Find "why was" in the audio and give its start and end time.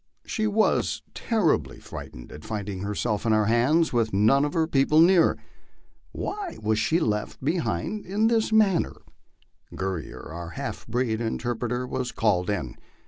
6.11-6.79